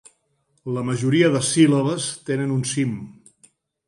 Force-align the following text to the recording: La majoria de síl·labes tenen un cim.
La 0.77 0.83
majoria 0.85 1.29
de 1.35 1.41
síl·labes 1.47 2.07
tenen 2.31 2.55
un 2.57 2.65
cim. 2.71 2.97